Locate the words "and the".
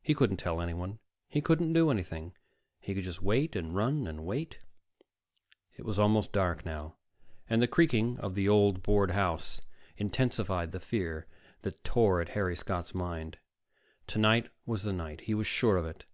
7.48-7.66